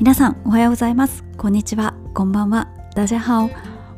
[0.00, 1.24] 皆さんおはようございます。
[1.36, 1.92] こんにちは。
[2.14, 2.70] こんばんは。
[2.96, 3.50] ダジャハオ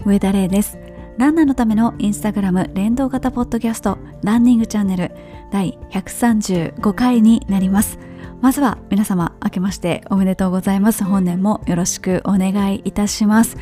[0.04, 0.76] 上田玲です。
[1.16, 5.12] ランナーのためのインスタグラム連動型ポッドキャストランニングチャンネル
[5.52, 8.00] 第135回になります。
[8.40, 11.04] まずは皆様明けましておめでとうございます。
[11.04, 13.56] 本年もよろしくお願いいたします。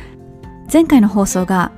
[0.73, 1.71] 前回の放送が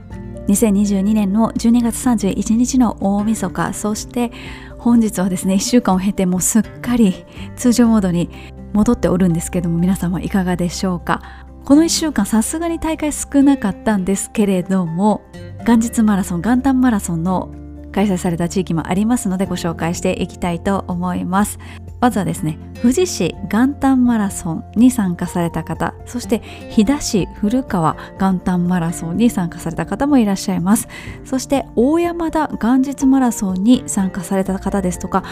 [0.48, 4.32] 2022年の12月31日の大晦日そして
[4.78, 7.26] 本日はですね1週間を経てもうすっかり
[7.56, 8.30] 通常モードに
[8.74, 11.22] 戻っておるんですけども皆様いかがでしょうか？
[11.64, 15.22] この1週間さすがに大会少なかったんですけれども
[15.66, 17.54] 元日マラソン元旦マラソンの
[17.94, 21.60] 開催された地域もありますのでご紹介していきたいと思います。
[22.02, 30.90] まずはですね富士市元旦マラソンに参加された方そして飛騨市古川元旦マラソンに参加された方もいらっしゃいます。
[31.24, 35.24] そして大山田元日マラソンに参加された方ですとか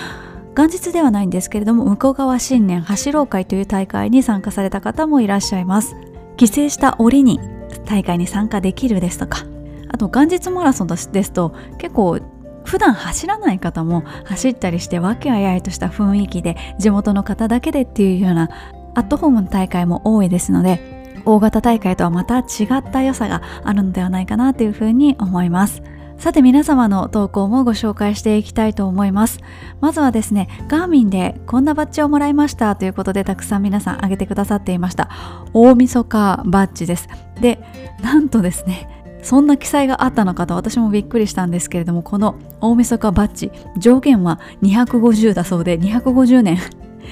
[0.56, 5.96] 元日ではないんですけれども向こう側新年走ろう会という大会に参加された方もいらっしゃいます。
[6.38, 7.40] 帰省した折に
[7.86, 9.46] 大会に参加できるですとか。
[9.90, 12.20] あと元日マラソンですと結構
[12.64, 18.50] 普段走らない方も走ったりして和気あいあいとした雰囲気で地元の方だけでっていうような
[18.96, 20.80] アットホームの大会も多いですので
[21.26, 22.44] 大型大会とはまた違
[22.78, 25.84] った良さがあるのではないかなというふうに思います。
[26.22, 29.40] さて皆様の投稿もご紹介していきたいと思います。
[29.80, 35.10] まずはですねガーミンでこんなバッジをもらいましたということでたくさん皆さん挙げてくださっていました。
[35.52, 37.10] 大晦日バッジです。
[37.42, 37.60] で
[38.04, 38.88] なんとですね
[39.24, 46.60] そんな記載があったのかと私もびっくりしたんですけれどもこの大晦日バッジ上限は250だそうで250年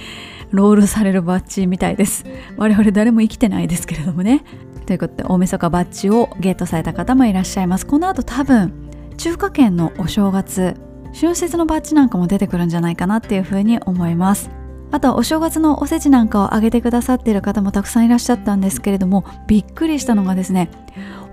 [0.51, 2.25] ロールされるバッジみたいです。
[2.57, 4.43] 我々誰も生きてないですけれどもね。
[4.85, 7.87] ということで大晦日バッジをゲットされた方もいらっしゃいます。
[7.87, 8.88] この後多分
[9.19, 10.77] 中華圏のお正月
[11.13, 14.49] 春節のバッジなんかも出てくるんじゃないかなっていうふうに思います。
[14.91, 20.71] あとお正月のおせちなんかをあげてくださっている方もたくさんいらっしゃったんですけれどもびっくりしたのがですね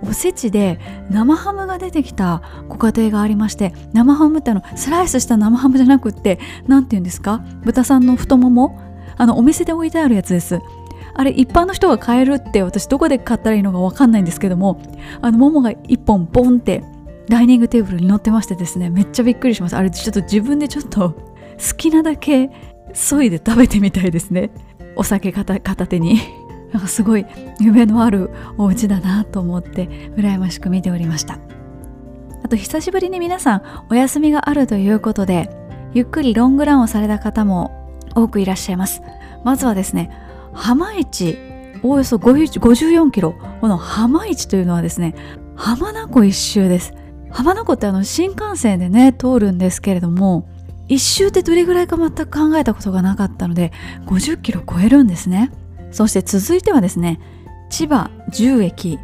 [0.03, 0.81] おせちで
[1.11, 7.44] 生ハムが出てきたご家庭がありまして生ハムってあのスライスした生ハムじゃなくって何て言うんですか？
[7.65, 8.81] 豚さんの太もも？
[9.16, 10.61] あのお店で置いてあるやつです。
[11.15, 14.82] あれ一般の人が買えるって私どこで買ったらいいのか分かんないんですけども
[15.22, 16.84] あのももが一本ボンって
[17.28, 19.76] ダイニングテーブルに乗ってましてですねめっちゃびっくりします。
[19.76, 22.50] あれちょっと自分でちょっと好きなだけ
[22.94, 24.50] そいで食べてみたいですね。
[24.94, 26.20] お酒片手に。
[26.72, 27.25] なんかすごい
[27.60, 31.38] 夢のあるお家だなと思って羨ましく見ておりました。
[32.42, 35.50] あと久しぶりに皆さんお休みがあるということで
[35.94, 37.70] ゆっくりロングランをされた方も
[38.14, 39.00] 多くいらっしゃいます。
[39.44, 40.10] まずはですね
[40.53, 41.38] 浜市
[41.82, 45.14] おおよそ54キロこの浜市というのはですね
[45.54, 46.94] 浜名湖一周です。
[47.31, 50.48] 浜名湖ってあの新幹線でね通るんですけれども
[50.88, 53.72] 一周ってどれぐらいか全く考えたことがなかったので
[54.06, 55.50] 50キロ超えるんですね。
[55.91, 57.20] そして続いてはですね
[57.70, 58.98] 千葉10駅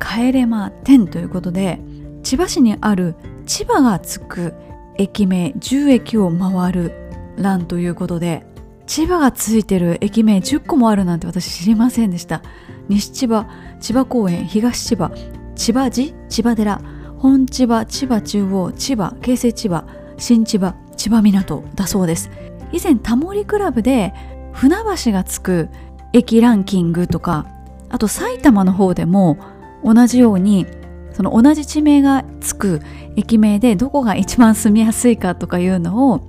[0.00, 1.80] 帰れま10ということで
[2.22, 3.14] 千葉市にある
[3.46, 4.54] 千葉がつく
[4.96, 6.92] 駅名10駅を回る
[7.36, 8.44] ランということで
[8.86, 12.42] 千葉がついてる駅名10個もあるなんて私知りませんでした。
[12.88, 13.48] 西千葉
[13.80, 15.12] 千葉公園東千葉
[15.54, 16.82] 千葉寺千葉寺
[17.22, 19.84] 本千葉千葉中央千葉京成千葉
[20.18, 22.30] 新千葉千葉港だそうです。
[22.72, 24.12] 以前タモリクラブで
[24.52, 25.68] 船橋がつく
[26.12, 27.46] 駅ランキングとか
[27.90, 29.38] あと埼玉の方でも
[29.84, 30.66] 同じように
[31.12, 32.80] その同じ地名がつく
[33.14, 36.20] 駅名でどこが一番住みやすいかとかいうのを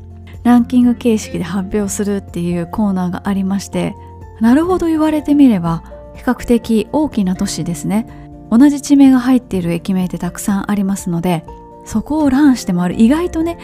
[0.43, 3.95] ランキング形式で発表するっていうコーナーがありまして
[4.41, 5.83] なるほど言われてみれば
[6.15, 8.22] 比較的大きな都市ですね。
[8.55, 11.43] 同じ地名が入っている駅名ってたくさんありますので
[11.85, 13.01] そこをランして回る。
[13.01, 13.57] 意外とね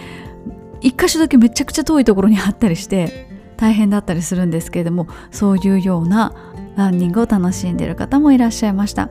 [0.81, 6.33] 一箇所だけめちゃくちゃ遠いところにあったりして大変だったりするんですけれどもそういうような
[6.75, 9.09] ランニングを楽しんでいる方もいらっしゃいました。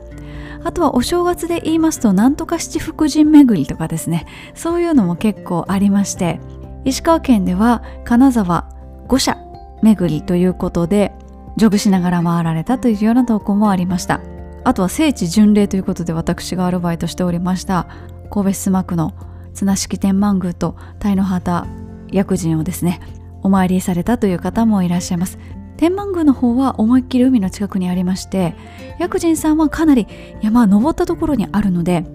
[0.61, 4.25] あとはお正月で言いますとなんとか七福神巡りとかですね。
[4.55, 6.41] そういうのも結構ありまして
[6.83, 8.67] 石川県では金沢
[9.07, 9.37] 五社
[9.81, 11.13] 巡りということで
[11.55, 14.19] ジョグしながら回られたというような投稿もありました。
[14.63, 17.87] あとは聖地巡礼ということで私がアルバイトしておりました
[18.29, 19.13] 神戸須磨区の
[19.53, 21.65] 綱敷天満宮と鯛の旗
[22.11, 23.01] 薬神をですね
[23.41, 25.39] お参りされたという方もいらっしゃいます。
[25.77, 28.53] 天満宮の方は思いっきり海の近くにありまして
[28.99, 30.07] 薬神さんはかなり
[30.41, 32.05] 山登ったところにあるので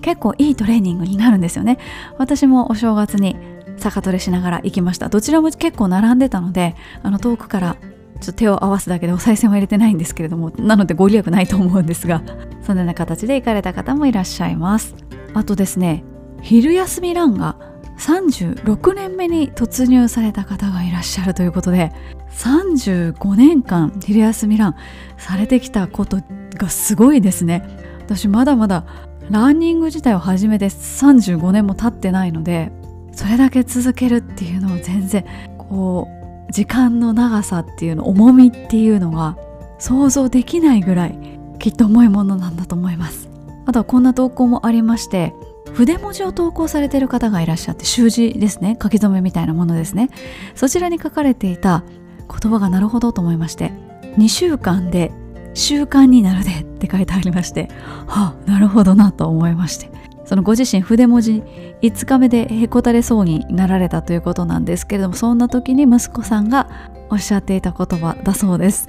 [0.00, 1.78] 結構いいトレーニングになるんですよね。
[2.16, 3.36] 私もお正月に
[3.76, 5.10] 坂トレしながら行きました。
[5.10, 7.76] どちらも結構並んでたのであの遠くから
[8.20, 12.22] ちょっと手を合わすだけでお賽銭は入れてないんですけれどもなのでご利益ないと思うんですが
[12.62, 14.94] そのような形で行かれた方もいらっしゃいます。
[15.34, 16.04] あとですね
[16.42, 17.56] 昼休みランが
[17.98, 21.92] 36年目に突入された方がいらっしゃるということで
[22.32, 24.76] 35年間昼休みラン
[25.16, 26.18] されてきたこと
[26.56, 27.62] がすごいですね。
[28.00, 28.84] 私まだまだ
[29.30, 32.70] ランニング自体を始めて35年も経ってないので
[33.12, 35.24] それだけ続けるっていうのを全然
[35.58, 39.36] こう時間の長さっていうの重みっていうのが
[39.78, 41.18] 想像できないぐらい
[41.58, 43.28] きっと重いものなんだと思います。
[43.66, 45.34] あとはこんな投稿もありまして
[45.72, 48.78] 筆文字を投稿されてる方がいらっしゃって習字ですね。
[48.80, 50.10] 書き初めみたいなものですね。
[50.54, 51.82] そちらに書かれていた
[52.28, 53.72] 言葉がなるほどと思いまして
[54.18, 55.12] 2週間で
[55.54, 57.68] 習慣になるでって書いてありまして
[58.06, 59.90] はあなるほどなと思いまして。
[60.26, 61.42] そのご自身筆文字
[61.82, 68.88] 5日目でへこたれそうになられたということなんですけれどもそんな時に息子さんがおっしゃっていた言葉だそうです。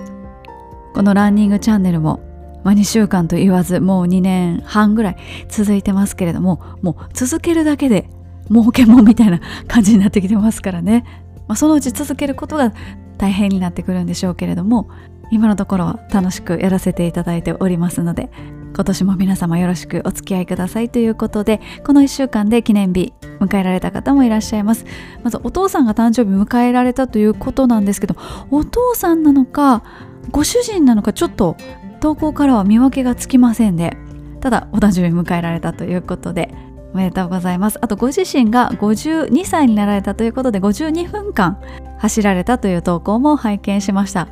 [0.94, 2.22] このランニングチャンネルも
[2.64, 5.18] まあ、2週間と言わずもう2年半ぐらい
[5.48, 8.10] 続いてますけれどももう続けるだけで
[8.50, 9.40] 儲けもんみたいな
[9.70, 11.06] 感じになってきてますからね、
[11.48, 12.74] まあ、そのうち続けることが
[13.18, 14.90] 大変になってくるんでしょうけれども
[15.32, 18.30] 今のところは楽しくやらせていただいておりますので
[18.78, 24.86] 今年も皆様よろしくお付き合いくださいということでこの1週間で記念日迎えられた方もいらっしゃいます。
[25.24, 28.16] まずお父さんが誕生日迎えられたということなんですけど
[28.52, 29.82] お父さんなのか
[30.30, 31.58] ご主人なのかちょっと
[32.02, 33.98] 投稿からは見分けがつきませんで
[34.42, 36.54] ただお誕生日迎えられたということで
[36.94, 37.80] おめでとうございます。
[37.82, 41.60] あとご自身が52歳になられたということで52分間
[41.98, 44.28] 走られたという投稿も拝見しました。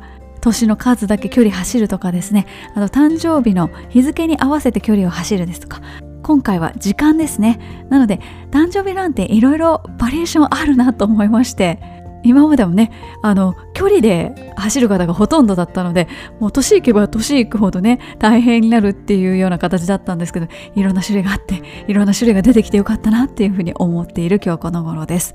[0.46, 2.46] 年の数だけ距離走るとかですね。
[2.74, 5.80] あと誕生日の日付に合わせて距離を走るですとか。
[6.22, 7.86] 今回は時間ですね。
[7.88, 8.20] なので
[8.50, 11.80] 誕生日なんていろいろバリエーションあるなと思いまして。
[12.22, 12.90] 今までもね
[13.22, 16.08] あの距離で走る方がほとんどだったので
[16.40, 25.34] もう年いけば年いくほどね大変になるっていうような形だったんですけどいろんな種類があっていろんな種類が出てきてよかったなっていうふうに思っている今日この頃です。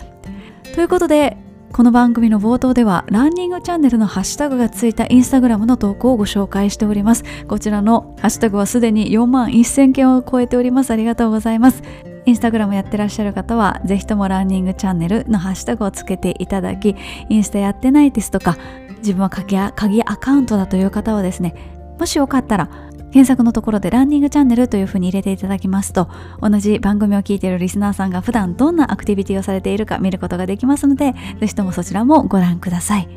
[0.76, 1.38] ということで
[1.74, 7.24] この番組の冒頭ではランニングチャンネルのハッシュタグがついたインスタグラムの投稿をご紹介しております。
[7.48, 10.92] こちらのハッシュタグはすでに4万1000件を超えております。
[10.92, 11.82] ありがとうございます。
[12.26, 16.96] インスタグラムやってらっしゃる方はぜひともランニングチャンネルのハッシュタグをつけていただき
[17.30, 18.58] インスタやってないですとか
[18.98, 19.72] 自分は鍵ア
[20.18, 21.56] カウントだという方はですね
[21.98, 22.70] もしよかったら
[23.12, 26.10] 検索のところでランニングチャンネルというふうに入れていただきますと
[26.42, 33.08] 同じ番組を聞いているリスナーさんが普段どんなアクティビティをされているか見ることができますのでぜひともそちらもご覧ください。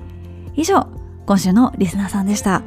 [0.56, 0.87] 以上
[1.26, 2.62] 今週のリスナーさんでした。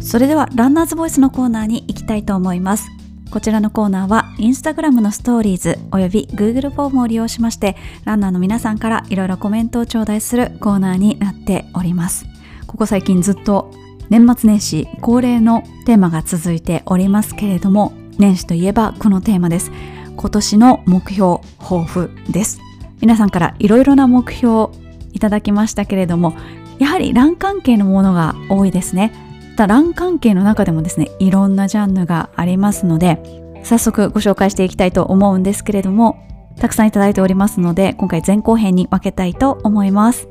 [0.00, 2.97] それではランナーズボイスのコーナーに行きたいと思います。
[3.30, 12.26] こちらのコーナーはインスタグラムのストーリーズおよび Google フォームを利用しましてランナーの皆さんからいろいろコメントを頂戴するコーナーになっております。
[12.66, 13.70] ここ最近ずっと
[14.08, 19.70] 年末年始恒例のテーマが続いておりますけれども年始といえばこのテーマです。
[20.16, 22.60] 今年の目標抱負です。
[23.00, 24.70] 皆さんからいろいろな目標
[25.12, 26.34] いただきましたけれども
[26.78, 29.27] やはりラン関係のものが多いですね。
[29.58, 33.20] たラン関係の中でもですねいろんなジャンルがありますので
[33.64, 36.24] 早速ご紹介していきたいと思うんですけれども
[36.60, 40.28] たくさんいただいておりますので今回前後編に分けたいと思います。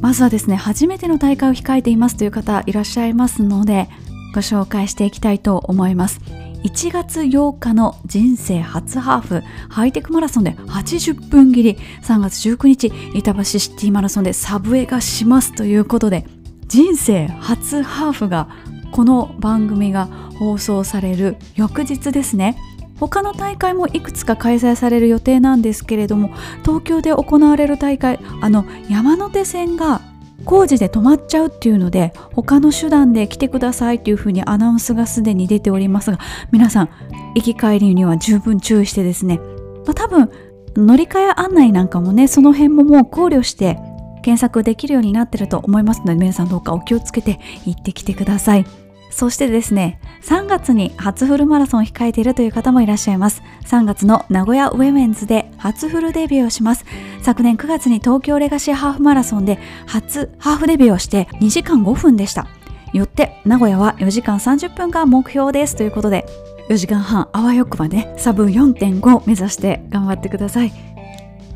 [0.00, 3.88] まずはですね初めての大会を控えていますという方いらっしゃいますので
[4.34, 6.41] ご紹介していきたいと思います。
[6.64, 11.78] 1月8日の人生初ハーフハイテクマラソンで80分切り。
[12.02, 16.24] 3月19日板橋シティマラソンでサブウェイがしますということで
[16.66, 18.48] 人生初ハーフが
[18.92, 20.06] この番組が
[20.38, 22.56] 放送される翌日ですね。
[23.00, 26.30] 他の大会もいくつか開催される予定なんですけれども
[26.64, 30.00] 東京で行われる大会あの山手線が
[30.44, 36.18] 工事で止まっちゃうっていうので他の手段で来てくださいというふうにアナウンスがすでに出ておりますが
[36.50, 36.88] 皆さん
[37.34, 39.38] 行き帰りには十分注意してですね、
[39.86, 40.30] まあ、多分
[40.76, 43.78] 乗り換え案内なんかもねその辺ももう考慮して
[44.22, 48.66] 検索できるようになってると思いますので皆さんどうかお気をつけて行ってきてください。
[49.12, 53.42] そしてですね、3月に初フルマラソンを控えているという方もいらっしゃいます。
[53.66, 56.86] 3月の名古屋ウェメンズで初フルデビューをします。
[57.20, 62.46] 昨年9月に東京レガシーハーフマラソンで初ハーフデビューをして2時間5分でした。
[62.94, 66.26] よって名古屋は4時間30分が目標ですということで、
[66.70, 70.72] 4時間半あわよくばね、サブ4.5目指して頑張ってください。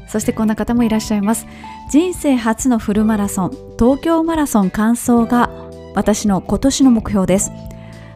[0.08, 1.46] そしてこんな方もいらっしゃいます。
[1.90, 5.50] 人生初のフルマラソン、東京マラソン完走が
[5.96, 7.50] 私の今年の目標です。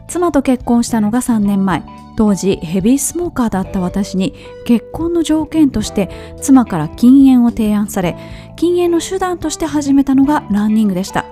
[0.07, 1.83] 妻と結婚したのが3年前。
[2.15, 4.35] 当時ヘビースモーカーだった私に
[4.65, 8.17] 結婚の条件として妻から禁煙を提案され
[8.57, 11.25] 禁煙の手段として始めたのがランニングでした。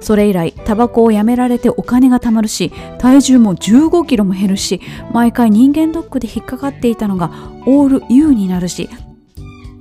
[0.00, 4.80] それ以来タバコをやめられてお金が貯まるし体重も15キロも減るし
[5.12, 7.30] 毎回人間ドックで引っかかっていたのが
[7.64, 8.90] オール U になるし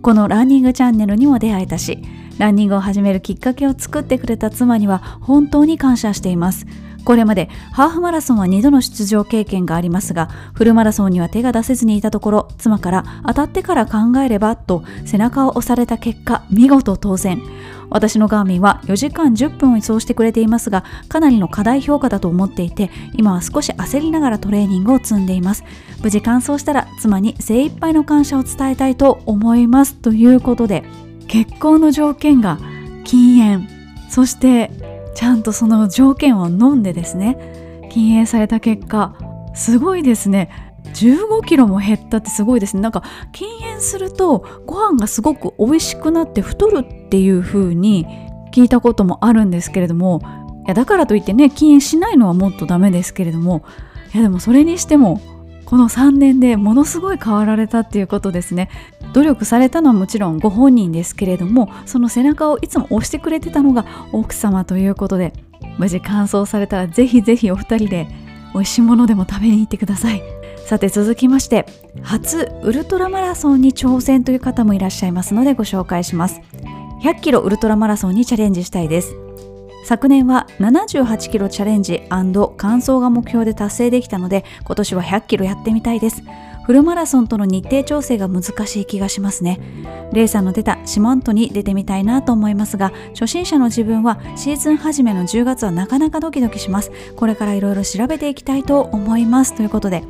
[0.02, 1.98] このランニングチャンネルにも出会えたし
[2.38, 6.66] ランニングを始めるきっかけを作ってくれた妻には本当に感謝しています。
[7.04, 17.42] これまでハーフマラソンは2度の出場経験がありますがフルマラソンには手が出せずにいたところ妻から当たってから考えればと背中を押された結果見事当選。
[17.90, 25.64] 私のガーミンは4時間10分を移送してくれていますがかなりの課題評価だと思っていて今は少し焦りながらトレーニングを積んでいます。
[26.02, 29.96] 無事完走したら妻に精一杯の感謝を伝えたいと思います。
[29.96, 30.84] ということで
[31.28, 32.60] 結婚の条件が
[33.04, 33.68] 禁煙。
[34.10, 34.72] そして
[35.16, 37.88] ちゃんとその条件を飲んでですね。
[37.90, 39.16] 禁煙された結果
[39.54, 40.50] すごいですね。
[40.94, 42.82] 15キロも減ったってすごいですね。
[42.82, 48.06] なんか禁煙するとご飯がすごく美味しくなって太るっていう風に
[48.54, 50.22] 聞いたこともあるんですけれども
[50.66, 53.66] いやだからといってね禁煙しないのはもっとダメですけれども
[54.14, 55.20] いやでもそれにしても
[55.66, 58.70] この3年でものすごい変わられたっていうことですね。
[59.14, 65.34] 努力されたのはもちろんご本人ですけれどもその背中をいつも押してくれてたのが奥様ということで
[65.78, 68.08] 無事完走されたらぜひぜひお二人で
[68.54, 70.22] 美味しいものでも食べに行ってください。
[70.66, 71.66] さて続きまして
[72.02, 76.40] 初ウルトラマラソンに挑戦という方もいらっしゃいますのでご紹介します。
[77.02, 79.14] 100キロウルトラマラソンにチャレンジしたいです。
[79.84, 82.34] 昨年は78キロチャレンジ完
[82.80, 86.24] 走が目標で達成できたので今年は100キロやってみたいです。
[86.66, 89.60] フルマラソンとの日程調整が難しい気がしますね。
[90.14, 96.92] レイさんの出た四万十に出てみたいなと思いますが初心者の自分はシーズン初めの10月はなかなかドキドキします。
[97.18, 99.54] これからいろいろ調べていきたいと思います。
[99.56, 100.04] ということで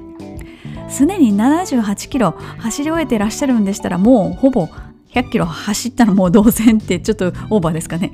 [0.89, 4.68] すでに78キロ走り終えてらっしゃるんでしたらもうほぼ
[5.13, 8.12] 100キロ走ったらもう同然ってちょっとオーバーですかね。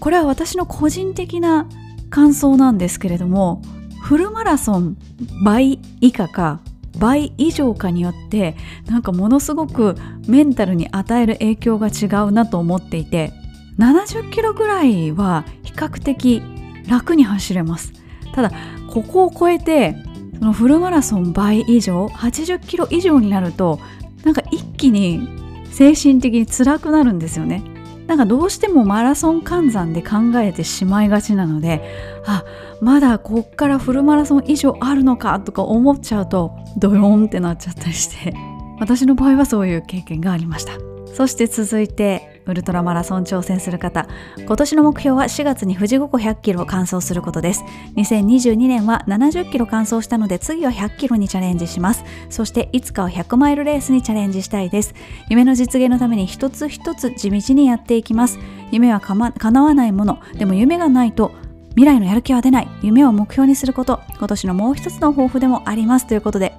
[0.00, 1.68] これは私の個人的な
[2.10, 3.62] 感想なんですけれども
[4.02, 4.96] フルマラソン
[5.44, 6.60] 倍以下か
[6.98, 13.32] 倍以上かによってなんかものすごくメンタルに与える影響が違うなと思っていて
[13.78, 16.42] 70キロぐらいは比較的
[16.88, 17.92] 楽に走れます。
[18.32, 18.52] ただ
[18.88, 19.96] ここを超えて
[20.38, 23.80] そのフルマラソン倍以上80キロ以上になると
[24.24, 25.28] なんか一気に
[25.70, 27.62] 精神的に辛くなるんですよね。
[28.06, 31.82] なんかどうしてもマラソン換算で考えてしまいがちなので
[32.24, 32.44] あ
[32.80, 38.34] まだこっからフルマラソン以上あるのかとか思っちゃうとドヨーンってなっちゃったりして
[38.78, 40.72] 私の場合はそういう経験がありました。
[41.14, 44.06] そして続いてウルトラマラソン挑戦する方
[44.38, 47.64] 今年の目標は4月に富士五湖100キロを完走することです。
[47.96, 52.04] 2022年は70キロ完走したので次は100キロにチャレンジします。
[52.30, 54.94] そしていつかは100マイルレースにチャレンジしたいです。
[55.28, 58.38] 夢の実現のために一つ一つ地道にやっていきます。
[58.70, 60.18] 夢はか、ま、叶わないもの。
[60.34, 61.32] でも夢がないと
[61.70, 62.68] 未来のやる気は出ない。
[62.82, 64.00] 夢を目標にすること。
[64.16, 66.06] 今年のもう一つの抱負でもあります。
[66.06, 66.54] ということで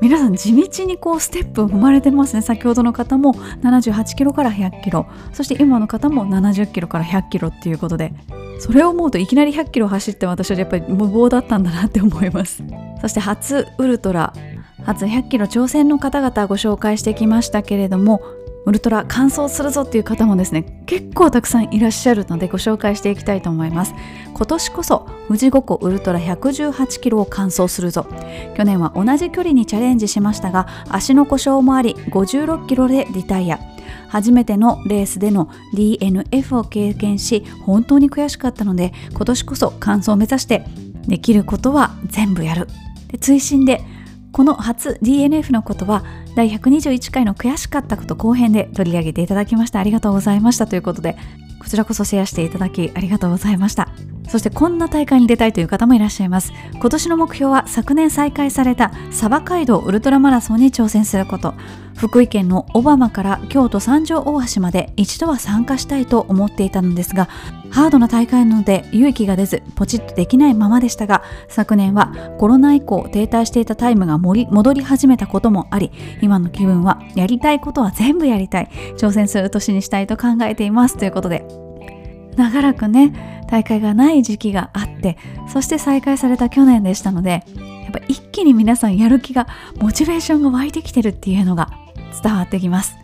[0.00, 2.42] 皆さん地道にこうステップ踏まれてますね。
[2.42, 5.06] 先ほどの方も78キロから100キロ。
[5.32, 8.12] そして今の方も70キロから100キロっていうことで。
[8.58, 12.62] それを思うといきなり100キロ走って私はやっぱり無謀だったんだなって思います。
[13.00, 14.32] そして初ウルトラ。
[14.84, 18.22] 初100キロ挑戦の方々ご紹介してきましたけれども
[18.66, 23.94] ウルトラ完走するぞっていう方もですね結構たくさんいらっしゃるのでご紹介していきたいと思います。
[24.34, 28.06] 今年こそ富士五湖ウルトラ118キロを完走するぞ。
[28.56, 33.58] 去年は同じ距離にチャレンジしましたが足の故障もあり56キロでリタイア。
[34.08, 40.64] 初めてのレースでの DNF を経験し本当に悔しかったので今年こそ完走を目指して
[41.06, 42.68] できることは全部やる。
[43.08, 43.80] で追伸で
[44.32, 49.80] この初 DNF のことは第121回の悔しかったこと後編で取り上げていただきました。
[49.80, 50.66] ありがとうございました。
[50.66, 51.16] ということで
[51.60, 53.88] こちらこそシェアしていただきありがとうございました。
[54.30, 56.52] そしてこんな大会に出たいという方もいらっしゃいます。
[56.74, 61.54] 今年の目標は昨年再開されたサバ街道ウルトラマラソンに挑戦すること。
[61.96, 67.28] 福井県の小浜から京都三条大橋まで一度は参加したいと思っていたのですが
[67.70, 78.70] ハードな大会なので勇気が出ずポチッとできないままでしたが昨年はコロナ以降停滞していたタイムが戻り始めたこともあり今の気分はやりたいことは全部やりたい。
[78.96, 80.96] 挑戦する年にしたいと考えています。
[80.96, 81.44] ということで
[82.36, 85.18] 長らくね大会がない時期があって
[85.52, 87.44] そして再開された去年でしたので
[87.84, 89.48] やっぱ一気に皆さんやる気が
[89.80, 91.70] モチベーションが湧いてきてるっていうのが
[92.22, 92.96] 伝わってきます。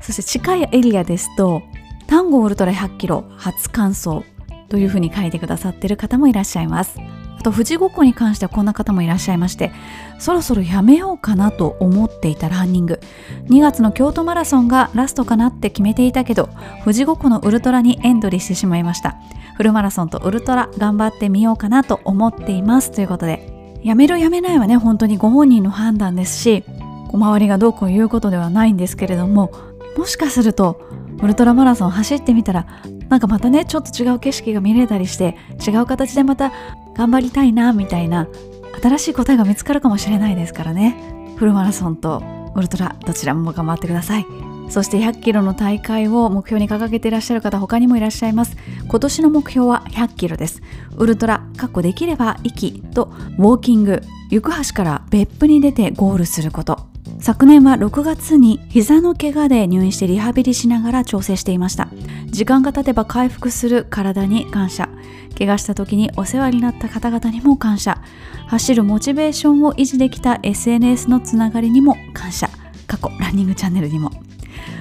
[0.00, 1.62] そして近いエリアですと
[2.06, 4.22] 丹後ウルトラ100キロ初完走
[4.68, 6.98] というふうに書いてくださってる方もいらっしゃいます。
[7.40, 9.72] あと富士五湖に関してはこんな方もいらっしゃいまして
[10.18, 13.00] そろそろやめようかなと思っていたランニング。
[13.48, 16.50] 2月の京都マラソンがラストかなって決めていたけど
[16.84, 19.16] 富士五湖のウルトラにエントリーしてしまいました。
[19.56, 26.64] フルマラソンとウルトラ頑張ってみようかなと思っていますということでやめるやめないはね本当にご本人の判断ですし
[27.12, 29.52] 周りがどうこう言うことではないんですけれども
[29.98, 30.80] もしかすると
[31.22, 32.66] ウルトラマラソン走ってみたら
[33.08, 35.36] なんかまたねちょっと違う景色が見れたりして
[35.66, 36.52] 違う形でまた
[36.94, 38.28] 頑張りたいなみたいな
[38.82, 40.96] 新しい答えが見つかるかもしれないですからね。
[41.36, 42.22] フルマラソンと
[42.54, 44.26] ウルトラどちらも頑張ってください。
[44.68, 48.56] そして100キロの大会を目標に掲げていらっしゃる方他にもいらっしゃいます。
[48.86, 50.62] 今年の目標は100キロです。
[50.96, 54.00] ウルトラかっこできれば息とウォーキング
[54.30, 56.89] 行く橋から別府に出てゴールすること。
[57.20, 61.88] 昨年は6月に膝の怪我で入院してリハビリしながら調整していました。
[62.26, 64.88] 時間が経てば回復する体に感謝。
[65.38, 68.00] 怪我した時にお世話になった方々にも感謝。
[68.46, 72.48] 走るモチベーションを維持できた SNS のつながりにも感謝。
[72.86, 74.10] 過去ランニングチャンネルにも。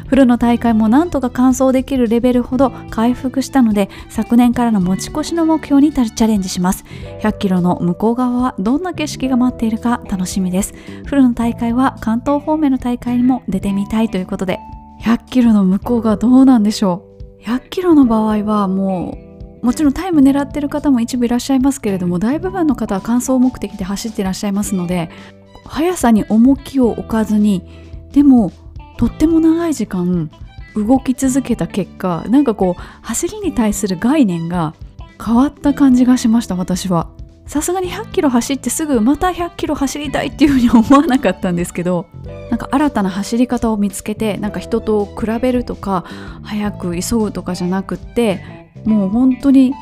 [0.09, 6.83] フルの大会もなんとか完走できるレベルほど回復したので昨年からの持ち越しの目標にチャレンジします。
[7.21, 10.73] 100キロの向こう側はどんな景色が待っているか楽しみです。
[11.05, 14.59] フルの大会は関東方面の大会にも出てみたいということで。
[15.01, 17.05] 100キロの向こう側どうなんでしょ
[17.39, 17.43] う。
[17.43, 19.17] 100キロの場合はも
[19.61, 25.09] うもちろんタイム狙ってる方も一部いらっしゃいますけれども大部分の方は完走目的で走っていらっしゃいますので
[25.65, 27.63] 速さに重きを置かずに
[28.11, 28.51] でも
[28.99, 30.29] とっても長い時間
[30.75, 34.73] 動き続けた結果なんかこう走りに対する概念が
[35.25, 37.09] 変わった感じがしました私は。
[37.47, 42.05] さすがに100キロ走ってすぐまた100キロ走りたいっていうふうに思わなかったんですけど
[42.51, 46.05] なんか新たな走り方を見つけてなんか人と比べるとか
[46.43, 49.73] 早く急ぐとかじゃなくってもう本当に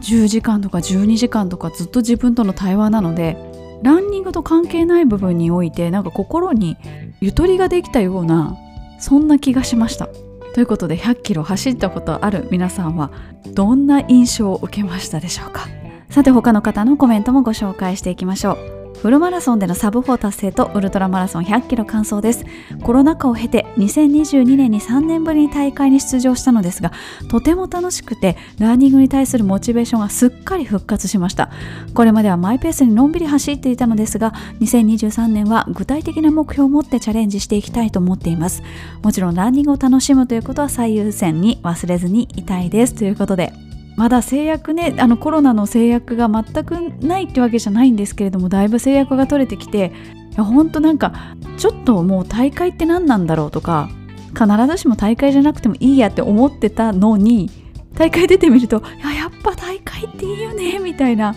[0.00, 3.36] 10時間とか12時間とかずっと自分との対話なので
[3.82, 6.76] ランニングと関係ない部分においてなんか心に
[7.20, 8.56] ゆとりができたような
[8.98, 10.08] そんな気がしました。
[10.54, 13.10] ということで100キロ走ったことある皆さんは
[13.54, 15.66] どんな印象を受けましたでしょうか？
[16.10, 18.81] さて他の方のコメントもご紹介していきましょう。
[19.02, 22.44] フルマラソンでのサブ4達成とウルトラマラソン100キロ完走です。
[22.84, 26.92] コロナ禍を経て2022年に3年ぶりに大会に出場したのですが
[27.28, 31.50] とても楽しくてランニングに対するモチベーションがすっかり復活しました。
[31.94, 38.62] これまではマイペースにのんびり走っていたのですが2023年は具体的な目標を持ってチャレンジしていきたいと思っています。
[39.02, 42.94] もちろんランニングを楽しむということは最優先に忘れずにいたいです。
[42.94, 43.71] ということで。
[43.96, 46.74] まだ制約ねあのコロナの制約が全く
[47.04, 49.92] ないってわけじゃないんですけれどもだいぶ制約が取れてきて
[50.32, 53.90] いやほんとなんかちょっともう大会って何なんだろうとか
[54.28, 57.50] 必ずしも大会じゃなくてもいいやって思ってたのに
[57.94, 61.34] 大会出てみるといややっぱ大会っていいよねみたいな。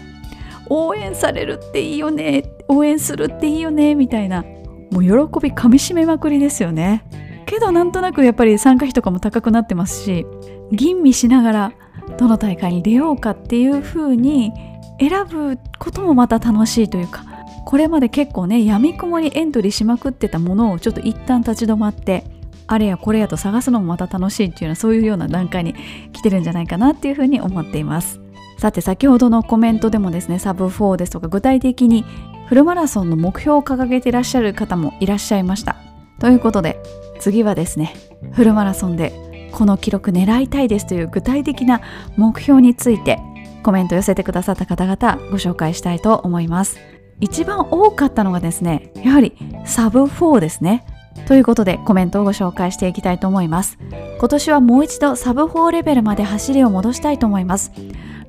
[0.68, 4.44] 応援されるっていいよね応援するっていいよねみたいな。
[4.92, 7.06] もう喜びかみしめまくりですよね。
[7.46, 10.26] けどなんとなくやっぱり参加費とかも高くなってますし
[10.72, 11.74] 吟味しながら
[12.18, 14.54] どの大会に出ようかっていう風に
[15.00, 17.26] 選ぶこともまた楽しいというか
[17.66, 22.24] これまで結構ねやみくもにエントリーしまくってたものをちょっと一旦立ち止まって
[22.68, 25.76] あれやこれやと探すのもまた楽しいっていうようなそういうような段階に
[26.14, 28.22] 来てるんじゃないかなっていうふうに思っています。
[28.58, 32.06] さて先ほどのコメントでもですねサブ4ですとか具体的に
[32.48, 35.76] フルマラソンの目標を掲げていらっしゃる方もいらっしゃいました。
[36.20, 36.82] ということで
[37.20, 37.94] 次はですね
[38.32, 39.14] フルマラソンで
[39.56, 41.82] この記録狙いたいですという具体的な
[42.18, 43.20] 目標について
[43.64, 46.78] コメント寄せてくださった方々ご紹介したいと思います。
[47.22, 49.34] 一番多かったのがですねやはり
[49.66, 50.86] サブ4ですね。
[51.28, 53.78] ということでコメントをご紹介していきたいと思います。
[54.20, 57.72] 今年はもう一度サブ4レベルまで走りを戻したいと思います。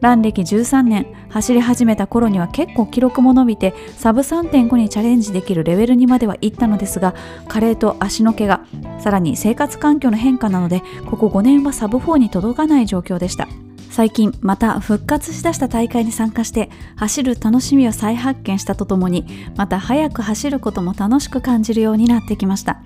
[0.01, 7.15] ラン歴13年走り始めた頃には結構記録も伸びてサブ3.5にチャレンジできるレベルにまでは行ったのですが
[7.49, 8.61] 加齢と足の怪我
[9.01, 13.49] さらに生活環境の変化なのでここ5年はサブ4に届かない状況でした。
[13.91, 22.81] 最近また復活しだした大会に参加して走る楽しみを再発見したとともにまた速く走ることも楽しく感じるようになってきました。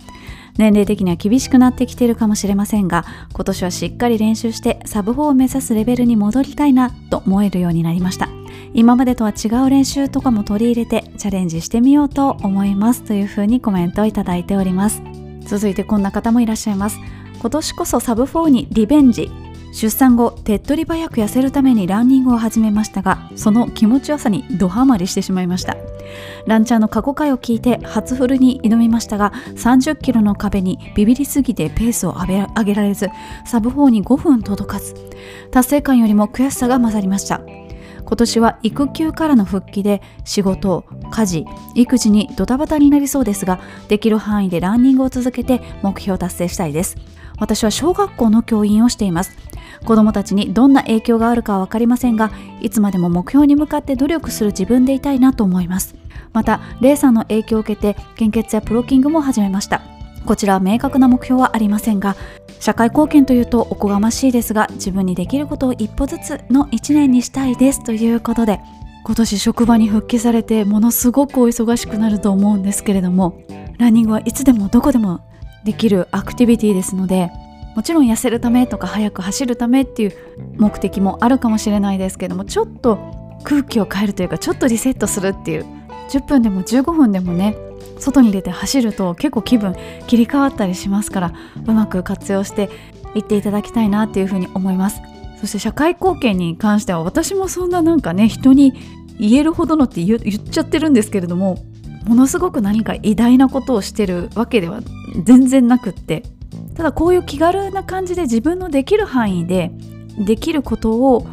[0.57, 8.29] 年齢的には厳しくなってきているかもしれませんが今年はしっかり練習してサブ4を目指すレベルに戻りたいなと思えるようになりました。
[8.73, 15.03] 今までとは違う練習とかも取り入れてチャレンジしてみようと思いますというふうにコメントをいただいております。
[15.41, 16.99] 続いてこんな方もいらっしゃいます。
[17.41, 19.31] 今年こそサブ4にリベンジ
[19.72, 25.76] 出産後手っ取り早く痩せるためにランニングを始めましたがその気持ちよさにドハマりしてしまいました。
[26.46, 33.09] ランチャーの過去回を聞いて初フルに挑みましたが30キロの壁にビビりすぎてペースを上げられず
[33.44, 34.94] サブ4に5分届かず
[35.52, 37.40] 達成感よりも悔しさが勝りました。
[38.04, 41.44] 今年は育休からの復帰で仕事家事
[41.76, 46.96] 育児にドタバタになりそうですができる範囲でランニングを続けて目標を達成したいです。
[47.38, 49.30] 私は小学校の教員をしています。
[49.85, 55.95] 子どもたちにどんな影響があるかは分かりませんがいつまでも目標に向かって努力する自分でいたいなと思います。
[56.33, 59.83] またレイさんの影響を受けて献血やプロキングも始めました。
[60.25, 62.16] こちらは明確な目標はありませんが
[62.61, 68.61] 社会貢献というとおこがましいですが自分にできることを一歩ずつの1年にしたいですということで
[69.05, 73.43] 今年職場に復帰されてものすごくお忙しくなると思うんですけれども
[73.79, 75.21] ランニングはいつでもどこでも
[75.64, 77.31] できるアクティビティですので
[77.74, 80.12] もちろん痩せるためとか速く走るためっていう
[80.56, 82.98] 目的もあるかもしれないですけどもちょっと
[83.44, 85.66] 空気を変えるというかちょっとリセットするっていう
[86.11, 87.56] 10分でも15分でもね
[87.98, 89.74] 外に出て走ると結構気分
[90.06, 91.33] 切り替わったりしますから
[91.66, 92.70] うまく活用して
[93.14, 95.00] いっていただきたいなっていうふうに思います。
[95.40, 98.74] そして社会貢献に関しては私もそんななんかね人に
[99.18, 101.56] 言えるほどのって言っちゃってるんですけれども
[102.06, 104.80] ものすごく何か偉大なことをしてるわけでは
[105.24, 106.24] 全然なくって
[106.81, 109.71] ただこういう気軽な感じで自分のできる範囲で
[110.16, 111.27] できることを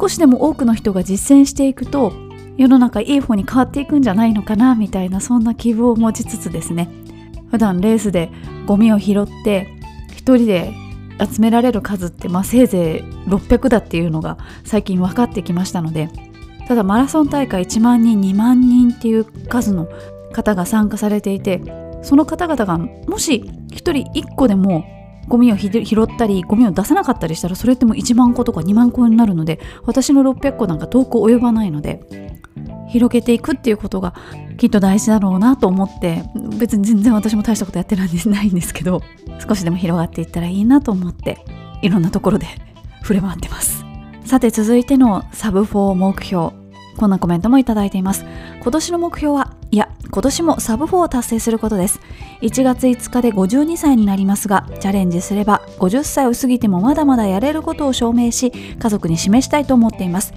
[0.00, 2.14] 少しでも多くの人が実践していくと
[2.56, 6.88] 世の中いい方に変わっていくんじゃないのかなみたいなそんな希望を持ちつつですね。
[7.50, 8.30] 普段レースで
[8.64, 9.68] ゴミを拾って
[10.16, 10.72] 一人で
[11.20, 16.08] 集められる数って、まあ、せいぜい600だっていうのが最近分かってきましたので
[16.68, 19.88] ただマラソン大会1万人2万人っていう数の
[20.32, 24.84] 方が参加されていてその方々がもし1人1個でも
[25.28, 32.00] ゴミを拾ったりゴミを出さなかったりしたらそれってもう1万個とか2万個になるので私の600個なんか遠く及ばないので
[32.88, 34.14] 広げていくっていうことが
[34.56, 36.22] きっと大事だろうなと思って
[36.56, 39.02] 別に全然私も大したことやってないんですけど
[39.46, 41.44] 少しでも広がっていったらいいなと思って
[41.82, 42.46] いろんなところで
[43.02, 43.84] 触れ回ってます。
[44.24, 46.50] さて続いてのサブ4目標
[46.96, 48.24] こんなコメントもいただいています。
[48.60, 52.00] 今年の目標はいや今年もサブ4を達成することです。
[52.42, 60.32] 1月5日で52歳になりますがチャレンジすれば50歳を過ぎてもまだまだやれることを証明し家族に示したいと思っています。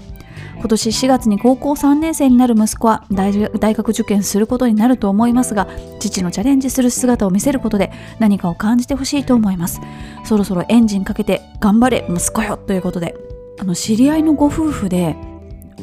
[0.56, 5.70] 今年4月に高校3年生になる息子は大学受験することになると思いますが
[6.02, 9.80] 父のチャレンジする姿を見せることで何かを感じてほしいと思います。
[10.26, 13.16] そろそろエンジンかけて頑張れ息子よということで
[13.60, 15.16] あの知り合いのご夫婦で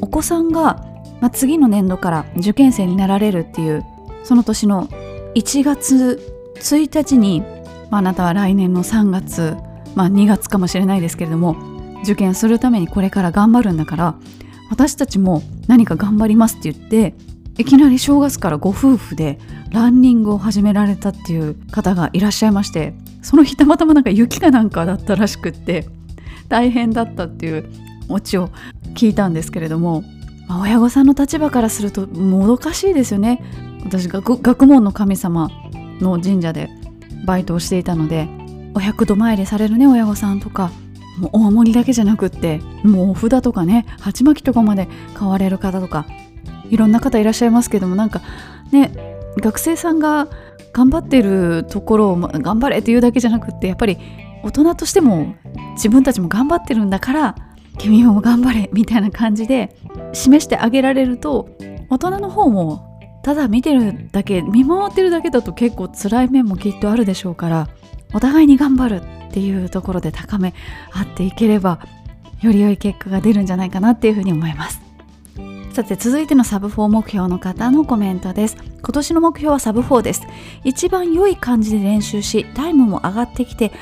[0.03, 0.85] お子さんが、
[1.21, 3.85] まあ、次の年度から受験生になられるっていう
[4.25, 4.89] その年の
[5.35, 6.21] 1月
[6.57, 7.43] 1日に、
[7.91, 9.57] まあ、なたは来年の3月、
[9.95, 11.57] まあ、2月かもしれないですけれども
[12.03, 14.15] 受験するためにこれから頑張るんだから
[14.71, 17.15] 私たちも何か頑張りますって言って
[17.59, 19.39] いきなり正月からご夫婦で
[19.71, 25.87] ランニングを始められたっていう方がいらっしゃいましてその日たまたまなんか雪かなんかだったらしくって
[26.49, 27.71] 大変だったっていう
[28.09, 28.51] オチを
[28.95, 30.05] 聞いたんですけれども、
[30.49, 33.43] まあ、親御さんの立場からするともどかしいですよね。
[33.85, 35.51] 私学問の神様
[36.01, 36.69] の神社で
[37.25, 38.29] バイトをしていたので
[38.75, 40.71] お百度参りされるね親御さんとか。
[41.19, 46.05] もうお守りだけじゃなくってもうお札とかね鉢巻きとかまで買われる方とか
[46.71, 48.21] いろんな方いらっしゃいますけどもなんか
[48.71, 48.93] ね
[49.41, 50.29] 学生さんが
[50.73, 53.99] 頑張ってるところを頑張れっていうだけじゃなくってやっぱり
[54.43, 55.35] 大人としても
[55.73, 57.35] 自分たちも頑張ってるんだから
[57.79, 59.77] 君も頑張れみたいな感じで
[60.13, 61.49] 示してあげられると
[61.91, 67.69] 大人の方もただ見てるだけ見守ってるだけだと結構辛い面もきっとあるでしょうから
[68.15, 70.55] お互いに頑張るっていうところで高め
[70.93, 71.81] 合っていければ
[72.41, 74.86] より良い結果が出るんじゃないかなっていうふうに思います。
[75.77, 78.57] さて続いてのサブ4目標の方のコメントです。
[78.57, 80.23] 今年の目標はサブ4です。
[80.65, 83.73] 一番良い感じで練習しタイムも上がってきて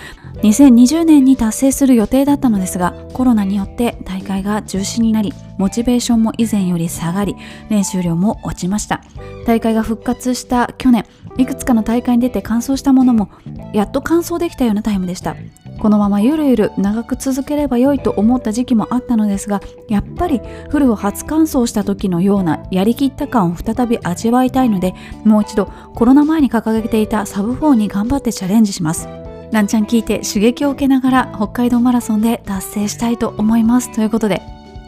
[0.42, 7.36] 2020年に達成する予定だったのですがコロナによって大会が中止になりモチベーションも以前より下がり
[7.70, 9.00] 練習量も落ちました。
[9.46, 11.06] 大会が復活した去年
[11.38, 13.30] いくつかの大会に出て完走したものも
[13.72, 15.36] やっと完走できたようなタイムでした。
[15.78, 29.08] このままゆるゆる長く続ければ良いと思った時期もあったのですがやっぱりフルを初完走した時のようなやりきった感を再び味わいたいのでもう一度コロナ前に掲げていたサブ4に頑張ってチャレンジします。
[29.54, 34.42] ランちゃん聞いて刺激を受けながら北海道マラソンで達成したいと思いますということで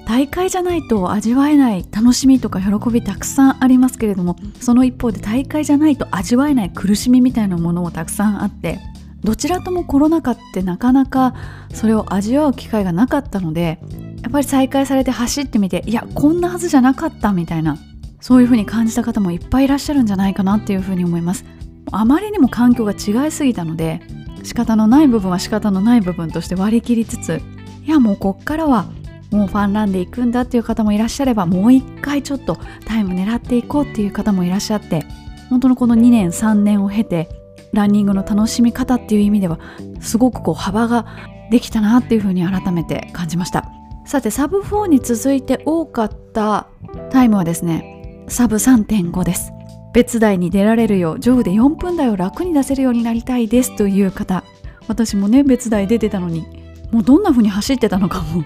[0.07, 8.81] 大会じゃないと味わえない楽しみとか喜びたくさんありますけれどもその一方で大会じゃないと味わえない苦しみみたいなものもたくさんあって
[9.27, 11.35] どちらともコロナ禍ってなかなか
[11.75, 13.81] それを味わう機会がなかったので
[14.23, 17.77] やっぱり再開されて走ってみていやこんなはずじゃなかったみたいな
[18.21, 21.45] そういうふうに感じた方もいっぱいいらっしゃるんじゃないかなっていうふうに思います。
[21.93, 24.01] あまりにも環境が違いすぎたので
[24.43, 27.41] 仕方のない部分は仕方のない部分として割り切りつつ
[27.85, 28.87] いやもうこっからは
[29.31, 35.05] もうファンランで行くんだっていう方もいらっしゃればもう一回ちょっとタイム狙っていこうっていう方もいらっしゃって
[35.49, 37.29] 本当のこの2年3年を経て
[37.73, 39.59] ランニングの楽しみ方っていう意味では
[40.01, 41.07] すごくこう幅が
[41.51, 43.71] できたなっていうふうに改めて感じました。
[44.05, 46.69] さてサブ4に続いて多かった
[47.11, 49.53] タイムはですねサブ3.5です。
[49.93, 54.45] 別台に出られるよう上部で4分台を楽に出せるようになりたいですという方。
[54.89, 56.47] 私もね別台出てたのに
[56.93, 58.45] もうどんな風に走ってたのかも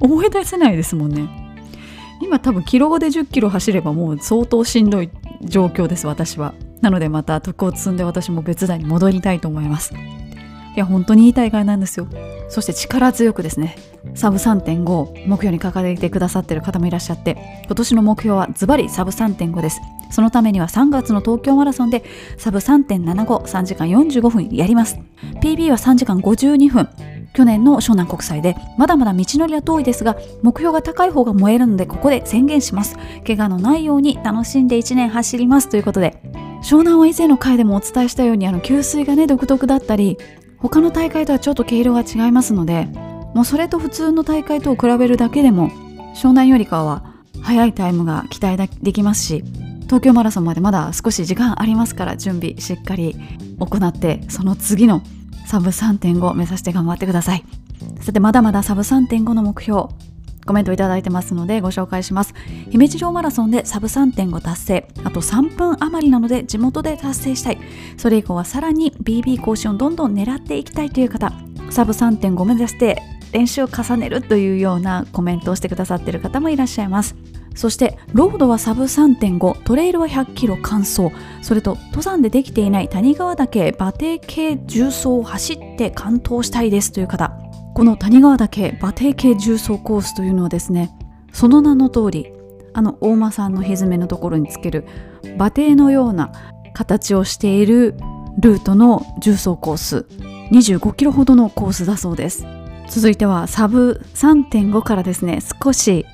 [0.00, 1.28] 思い出せないですもんね。
[2.20, 6.54] 今多分キロで10キロ走ればもう相当しんどい状況です私は。
[6.82, 9.94] なのでまた徳を積んで私も別台に戻りたいと思います。
[10.74, 12.06] いや本当にいい大会なんですよ。
[12.48, 13.76] そして力強くですね
[14.14, 19.80] サブ3.5目標に掲げてくださってる方もいらっしゃって今年の目標はズバリサブ3.5です。
[20.10, 22.04] そのためには3月の東京マラソンで
[22.36, 24.98] サブ3.753時間45分やります。
[25.42, 26.88] PB は3時間52分。
[27.34, 32.96] 去年の湘南国際でまだまだ道のりは遠いですが目標が高い方が燃えるのでここで宣言します。
[33.26, 35.70] 怪我のないように楽しんで1年走ります。
[35.70, 36.20] ということで
[36.62, 40.18] 湘南は以前の回でもお伝えしたようにあの給水がね独特だったり
[40.62, 42.86] 他の大会とはちょっと毛色が違いますので
[43.34, 45.70] もうそれと普通の大会とを比べるだけでも
[46.14, 47.04] 湘南よりかは
[47.42, 49.44] 早いタイムが期待できますし
[49.82, 53.16] 東京マラソンまでまだ少し時間ありますから準備しっかり
[53.58, 55.02] 行ってその次の
[55.46, 57.44] サブ3.5目指して頑張ってください。
[58.00, 59.88] さてまだまだサブ3.5の目標
[60.46, 62.34] コメントいただいてますのでご紹介します。
[62.70, 64.88] 姫路城マラソンでサブ3.5達成。
[65.04, 67.58] あと3分余りなので地元で達成したい。
[67.96, 71.32] それ以降はさらに BB 更新をどんどん狙っていきたいという方。
[71.70, 73.02] サブ3.5目指して
[73.32, 77.14] 練習を重ねるというようなコメントをしてくださっている方もいらっしゃいます。
[77.54, 81.10] そしてロードはサブ3.5トレイルは100キロ完走。
[81.42, 87.41] それと登山でできていない谷川岳馬蹄系重走を走って完登したいですという方。
[87.74, 90.90] この谷川岳馬蹄系重走コースというのはですね
[91.32, 92.32] その名の通り
[92.74, 94.86] あの大間さんのひずめのところにつける
[95.36, 96.32] 馬蹄のような
[96.74, 97.96] 形をしている
[98.38, 100.06] ルートの重走コース
[100.52, 102.46] 25キロほどのコースだそうです。
[102.88, 106.04] 続いてはサブ3.5からですね少し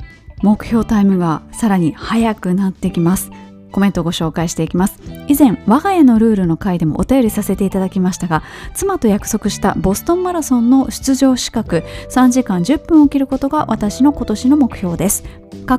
[0.42, 3.30] 目標タイムがさらに速くなってきます。
[3.72, 5.00] コメントをご紹介していきます。
[5.28, 8.42] 以前我が家のルールの回でもお便りさせていただきましたが
[8.74, 15.24] 妻と約束したボストンマラソンの出場資格3時間10分を切ることが私の今年の目標です。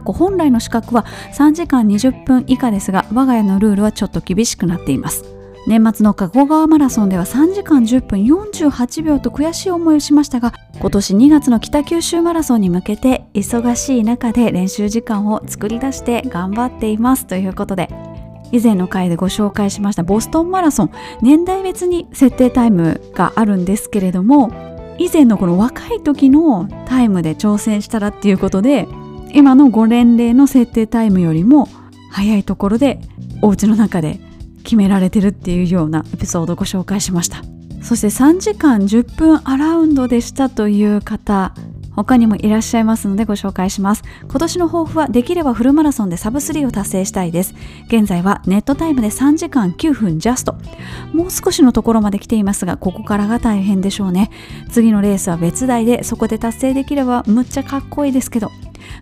[0.05, 5.38] 本来の資格は3時間20分以下ですが我が家のルールはちょっと厳しくなっています。
[5.67, 17.89] 年末の加古川マラソンでは3時間10分48秒と悔しい思いをしましたが今年2月の北九州マラソンに向けて忙しい中で練習時間を作り出して頑張っていますということで
[18.51, 20.91] 以前の回でご紹介しましたボストンマラソン
[21.21, 24.51] 年代別に設定タイムがあるんですけれども
[24.97, 28.87] 以前のこの若い時のタイムで挑戦したらっていうことで
[29.33, 31.67] 今のご年齢の設定タイムよりも
[32.11, 32.99] 早いところで
[33.41, 34.19] お家の中で
[34.69, 37.41] 決められてるっていうようなエピソードをご紹介しました。
[37.81, 41.55] そして3時間10分アラウンドでしたという方
[41.95, 44.03] 他にもいらっしゃいますのでご紹介します。
[44.29, 47.55] 今年の抱負はできればフルマラソンでサブ3を達成したいです。
[47.87, 50.55] 現在はネットタイムで3時間9分ジャスト。
[51.13, 54.29] もう少しのところまで来ていますがここからが大変でしょうね。
[54.69, 58.51] 次のレースは別台でそこで達成できればむっちゃかっこいいですけど。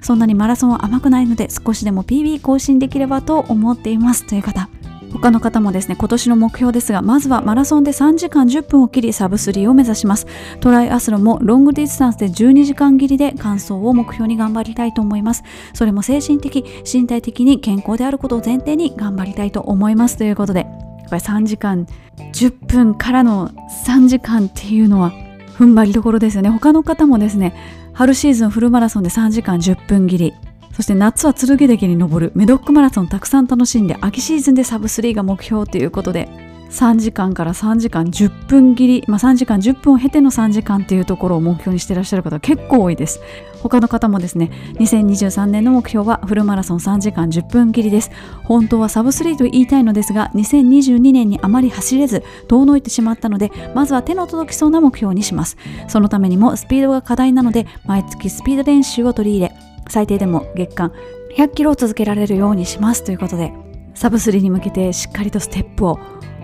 [0.01, 4.25] そんなにマラソンは甘くないので少しでも PB 更新できればと思っています。
[4.25, 4.69] という方
[5.11, 10.27] 他の方もですね今年の目標ですがまずはマラソンで3時間10分を切りサブ3を目指します。
[10.59, 15.43] トライアスロンもロングディスタンスで12時間切りで完走を目標に頑張りたいと思います。
[15.73, 20.17] それも精神的身体的に健康であることを前提に頑張りたいと思います。
[20.17, 20.65] ということでや
[21.07, 21.87] っぱり3時間
[22.33, 23.49] 10分からの
[23.85, 25.11] 3時間っていうのは
[25.57, 26.49] 踏ん張りどころですよね。
[26.49, 27.53] 他の方もですね
[27.93, 30.33] 春シーズンフルマラソンで3時間10分切り。
[30.77, 32.31] そして夏は剣岳に登る。
[32.35, 36.29] メドックマラソンたくさん楽しんで秋シーズンでサブ3が目標ということで
[36.69, 43.21] 3時間から3時間10分切り、まあ、3時間10分を経ての3時間っていうところを目標にしてらっしゃる方結構多いです。
[43.63, 48.11] 他の方もですね2023年の目標はフルマラソン3時間10分切りです。
[48.43, 55.57] 本当はサブ3と言いたいのですが2022年にあまり走れず遠のいてしまったのでまずは手の届きそうな目標にします。
[55.87, 60.93] そのためにもスピードが課題なので毎月スピード練習を取り入れ最低でも月間
[61.35, 63.53] 100キロを続けられるようにしますということで
[63.95, 65.99] サブ3に向けてしっかりとステップを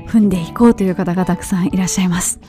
[0.07, 2.39] 踏んでいこうという方がたくさんいらっしゃいます。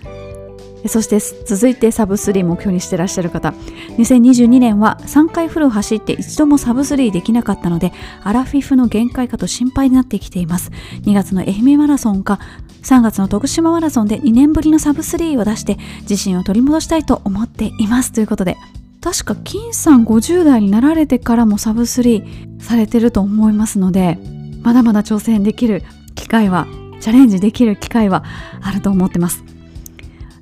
[0.86, 3.54] そして続いてサブ3目標にしてらっしゃる方。
[3.96, 10.70] 2022年は3回フルを走って一度もサブ3できなかったのでアラフィフの限界かと心配になってきています。
[11.04, 12.38] 2月の愛媛マラソンか
[12.82, 18.56] 3月の徳島マラソンで2年ぶりのサブ3を出して自信を取り戻したいと思っていますということで
[19.04, 24.16] 確か金さん50代になられてからもサブ3されてると思いますので
[24.62, 25.82] まだまだ挑戦できる
[26.14, 26.66] 機会は
[27.02, 28.24] チャレンジできる機会は
[28.62, 29.44] あると思ってます。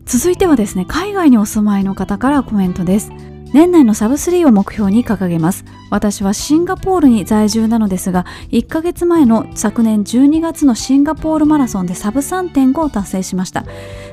[0.07, 3.11] 続いてはですね海外にお住まいの方からコメントです。
[3.53, 5.65] 年内のサブ3を目標に掲げます。
[5.93, 13.67] 私はシンガポールに在住なのですが1ヶ月前の昨年12月のシンガポールマラソンでサブ3.5を達成しました。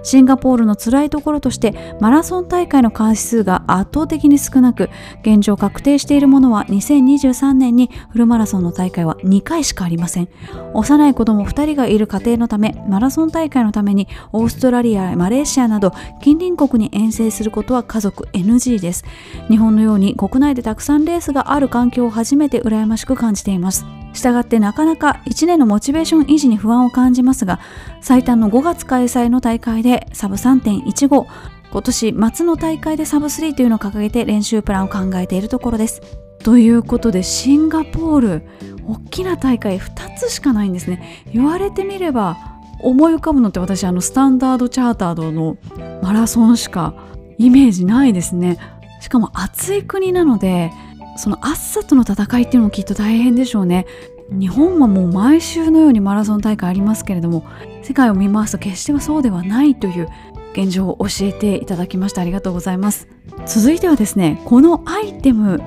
[0.03, 4.89] シンガポールの辛いところとしてマラソン大会の回数が圧倒的に少なく
[5.21, 10.27] 現状確定しているものは2023年にフルマラソンの大会は2回しかありません。
[10.73, 19.05] 幼い子供2人がいる家庭のためマラソン大会のためにオーストラリアやマレーシアなど近隣国に遠征することは家族 NG です。
[19.49, 23.85] 日本のように国内でたくさんレースがある環境を初めて羨ましく感じています。
[24.13, 27.59] したがってなかなか1年のモチベーション維持に不安を感じますが
[28.01, 31.27] 最短の5月開催の大会でサブ3.15
[31.71, 36.01] 今年末の大会でサブ3というのを掲げて練習プランを考えているところです。
[36.39, 38.41] ということでシンガポール
[38.87, 41.23] 大きな大会2つしかないんですね。
[41.31, 42.37] 言われてみれば
[42.81, 45.57] 思い浮かぶのって私あのスタンダードチャータードの
[46.01, 46.95] マラソンしか
[47.37, 48.57] イメージないですね。
[48.99, 50.71] しかも暑い国なので
[51.19, 53.85] その暑さとの戦いっていうのもきっと大変でしょうね。
[54.31, 57.43] 日本はもう毎週のようにマラソン大会ありますけれども
[57.81, 60.07] 世界を見ますと決してはそうではないという
[60.53, 63.07] 現状を教えていただきましてありがとうございます。
[63.45, 65.61] 続いてはですねこのアイテム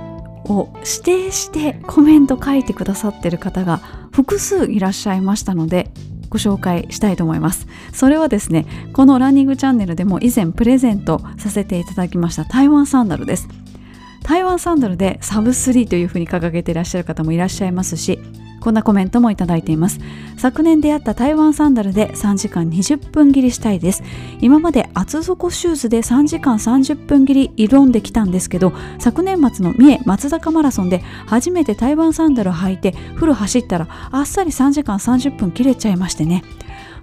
[0.45, 3.81] を指定してコメント書いてくださってる方が
[4.13, 5.91] 複数いらっしゃいましたので
[6.31, 7.67] ご紹介したいと思います。
[7.93, 13.49] それはですねこのランニングチャンネルでも以前プレゼントさせていただきました台湾サンダルです。
[14.23, 18.19] 台湾サンダルでサブ3というふうに掲げていらっしゃる方もいらっしゃいますし
[18.63, 19.99] こんなコメントもいただいています。
[20.37, 24.05] 昨年出会った台湾サンダルで3時間20分切りしたいです。
[24.41, 36.45] 今まで厚底シューズで3時間30分切り挑んできたんですけど昨年末の三重松坂マラソンで初めて台湾サンダルを履いてフル走ったらあっさり3時間30分切れちゃいましてね。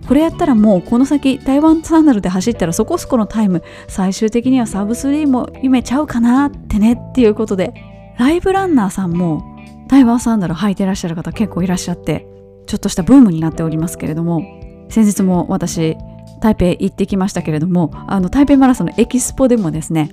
[0.07, 7.73] これやったらもうこの先台湾サンダルで走ったらそこそこのタイム最終的にはサブ3も夢ちゃうかなってねっていうことで
[8.17, 9.43] ライブランナーさんも
[9.87, 12.27] 台湾サンダル履いてらっしゃる方結構いらっしゃって
[12.67, 14.43] ちょっとしたブームになっておりますけれども
[14.89, 15.97] 先日も私
[16.41, 20.09] 台北行ってきましたけれどもあの台北マラソンのエキスポでもですね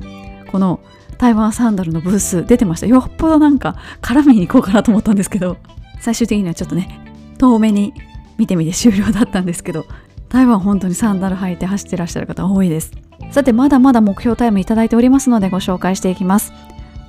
[0.51, 0.81] この
[1.18, 2.87] 台湾サンダルのブース出てました。
[2.87, 5.57] よっぽどなんか絡みに行こうかなと思ったんですけど
[6.01, 7.01] 最終的にはちょっとね
[7.38, 7.94] 遠目に
[8.38, 9.87] 見てみて終了だったんですけど
[10.29, 12.92] 台湾本当にサンダル履いて走ってらっしゃる方多いです。
[13.31, 16.53] さてまだまだ目標タイムいただいておりますのでご紹介していきます。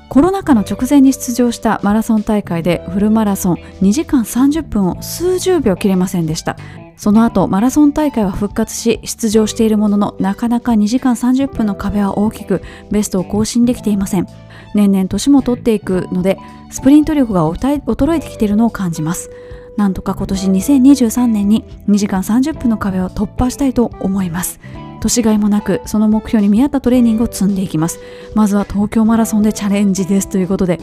[0.09, 6.55] コロナ禍の直前に出場したマラソン大会でフルマラソン2時間30分を数十秒切れませんでした。
[6.95, 14.27] その後マラソン大会は復活し出場しているもののなかなか2時間30分の壁は大きくベストを更新できていません。
[14.73, 16.37] 年々年も取っていくので
[16.71, 19.29] スプリント力が衰えてきているのを感じます。
[19.77, 24.59] なんとか今年2023年に2時間30分の壁を突破したいと思います。
[24.99, 27.99] 年がいもなくその目標に見合ったトレーニングを積んでいきます。
[28.33, 30.79] まずは東京マラソンでチャレンジですということで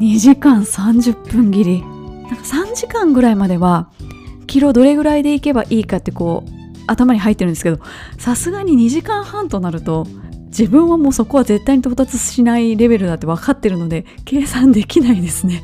[0.00, 1.82] 2時間30分切り。
[1.82, 3.90] なんか3時間ぐらいまでは
[4.46, 6.50] キロどれぐらいでいけばいいかってこう
[6.86, 7.78] 頭に入ってるんですけど
[8.18, 10.06] さすがに2時間半となると
[10.46, 15.62] 自分はもうそこは絶対に到達しないレベルだって分かってるので計算できないですね。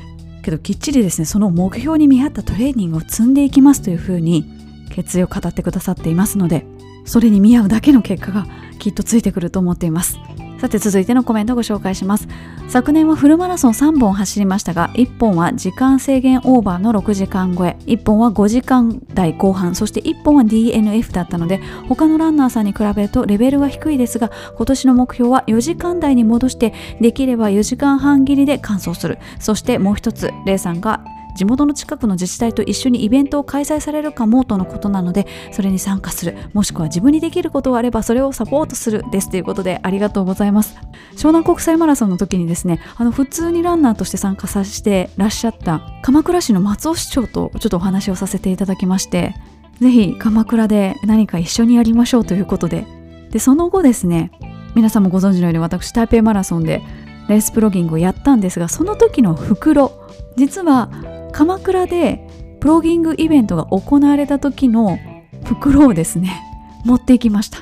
[0.49, 4.47] けどきっちりですねその目標に見合ったトレーニングを積んでいきますというふうに
[4.91, 6.65] 決意を語ってくださっていますので
[7.05, 8.47] それに見合うだけの結果が
[8.79, 10.19] きっとついてくると思っています。
[10.59, 12.29] さて続いてのコメントをご紹介します。
[12.69, 29.19] 昨年はフルマラソン3本走りましたが1本は時間制限オーバーの6時間超え1本は5時間台後半そして1本は DNF だったので他のランナーさんに比べるとレベルは低いですが今年の目標は4時間台に戻してできれば4時間半切りで完走する。
[29.41, 31.03] そしてもう一つレイさんが
[31.39, 36.37] 地元の近くの自治体と一緒にイベントを開催されるかもとのことなのでそれに参加する。
[36.53, 40.77] もしくは自分にできることがあればそれをサポートするですということでありがとうございます。
[41.15, 49.35] 湘南国際マラソンの時にですねあの普通にランナーとして参加させてらっしゃった鎌倉市の松尾市長とちょっとお話をさせていただきまして。
[49.81, 52.85] ぜひ鎌倉で何か一緒にやりましょうということで
[53.31, 54.33] でその後ですね
[54.75, 56.83] 皆さんもご存知のように私台北マラソンで
[57.29, 59.93] レースプロギングをやったんですがその時の袋
[60.37, 60.91] 実は
[61.33, 62.27] 鎌倉で
[62.61, 64.99] プロギングイベントが行われた時の
[65.45, 66.43] 袋をですね
[66.85, 67.59] 持っていきました。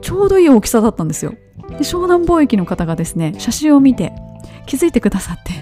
[0.00, 1.34] ちょうどいい大きさだったんですよ。
[1.70, 4.12] で湘南貿易の方がですね写真を見て
[4.66, 5.52] 気づいてくださって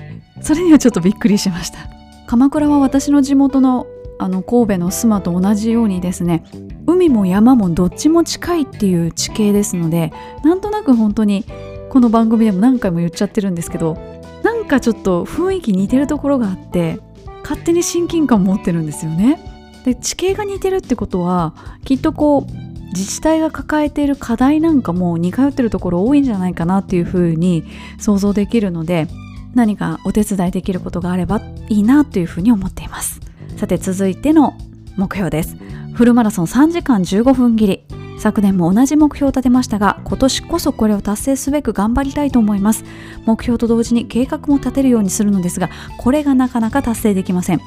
[0.40, 1.78] それにはちょっとびっくりしました。
[2.26, 3.86] 鎌倉は私の地元の
[4.18, 6.44] あの神戸の須磨と同じようにですね
[6.86, 10.12] 海も山もどっちも近いっていう地形ですので
[10.44, 11.44] なんとなく本当に
[11.90, 13.98] この番組でも何回も言っちゃってるんですけど
[14.44, 17.00] なんかちょっと雰囲気似てるところがあって
[17.53, 19.38] 勝手に親近感持ってるんですよね。
[19.84, 27.64] で地形が似てるってことはきっとこう自治体が抱えている課題なんかも似通ってるところ多いんじゃないかなっていうふうに
[27.98, 29.07] 想像できるので
[29.55, 33.20] 何かお手伝いできることがあればいいなというふうに思っています。
[33.57, 34.55] さて続いての
[34.96, 35.57] 目標です。
[35.92, 38.01] フルマラソン3時間15分切り。
[38.23, 42.85] 昨年も同じ目標を立てましたが今年こそこれを達成すべく頑張りたいと思います。
[43.27, 47.61] 目標と同時に計画も立てるようにするのですがこれがなかなか達成できません。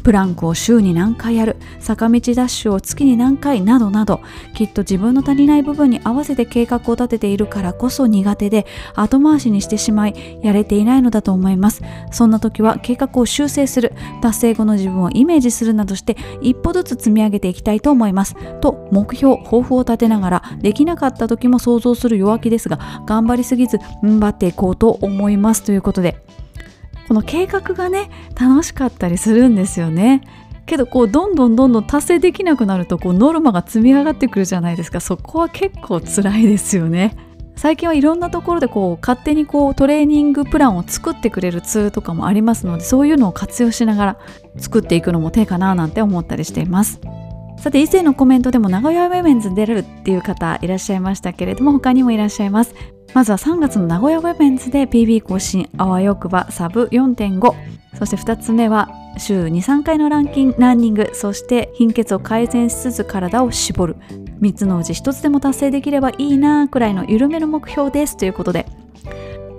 [0.00, 4.20] プランクを週に何回やる坂道ダッシュを月に何回などなど
[4.54, 11.82] きっと自分の足りない部分に合わせて計画を立てているからこそ苦手で後回しにしてしまいやれていないのだと思います。
[12.10, 13.92] そんな時は計画を修正する
[14.22, 18.34] 達成後の自分をイメージするなどして一歩ずつ積み上げていきたいと思います。
[18.60, 25.62] と目標抱負を立てながらできなかった時も想像する弱気ですが頑張りすぎず踏ん張っていこうと思います。
[25.62, 26.22] ということで
[27.10, 28.08] この計画がね
[28.40, 30.22] 楽しかったりするんですよね。
[30.64, 35.00] けどこうどんどんどんどん達成できなくなるとこうノルマが積み上がってくるじゃないですか。
[35.00, 37.16] そこは結構辛いですよね。
[37.56, 44.18] 最近はいろんなところでこう勝手にこうトレーニングプランを作ってくれるツールとかもありますのでそういうのを活用しながら
[44.56, 47.00] 作っていくのも手かななんて思ったりしています。
[47.60, 52.74] さて以前のコメントでも名古屋ウェメンズ出れるっていう方いらっしゃいましたけれども他にもいらっしゃいます。
[53.12, 57.54] まずは3月の名古屋ウェメンズで PB 更新あわよくばサブ4.5
[57.98, 58.88] そして2つ目は
[59.18, 63.96] 週23回のランキングランニングそして貧血を改善しつつ体を絞る
[64.40, 68.66] 3つのうち1つでも達成できればいいなくらいの緩めの目標ですということで。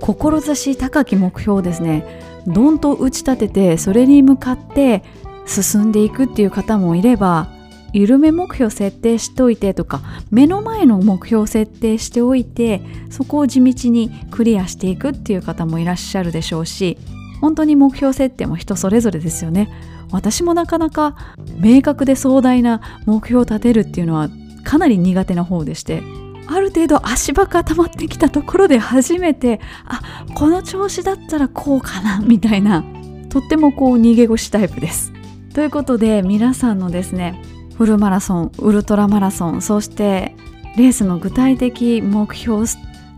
[0.02, 2.04] 志高き目標ですね。
[2.48, 5.04] どんと打ち立ててそれに向かって
[5.46, 7.50] 進んでいくっていう方もいれば
[7.94, 16.98] 緩め目標設定しておいてとか目の前の目標設定しておいてそこを地道にクリアしていくっていう方もいらっしゃるでしょうし
[17.42, 19.68] 本当に目標設定も人それぞれですよね。
[20.12, 21.16] 私もなかなか
[21.58, 24.30] 明確で壮大な目標を立てるっていうのは
[24.64, 26.04] かなり苦手な方でして
[26.48, 30.02] ある程度足場固まってきたところで初めてあ
[30.36, 32.84] この調子だったらこうかなみたいな
[33.30, 35.14] とってもこう逃げ腰タイプです。
[35.54, 37.42] ということで皆さんのですね
[37.82, 40.36] フルマラソンウルトラマラソンそして
[40.78, 42.68] レースの具体的目標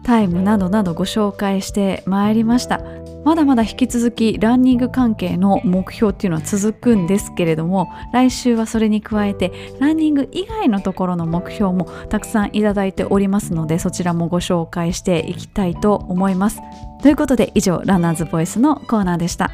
[0.03, 2.79] タイムなどなどご紹介してまいりました。
[3.25, 9.51] まだまだ引き続きランニング関係の目標っていうのは続くんですけれども来週はそれに加えて
[9.81, 16.61] ランニング以外のところの目標もたくさんいただいておりますのでそちらもご紹介していきたいと思います。
[17.01, 19.51] ということで以上ランナーズボイスのコーナーでした。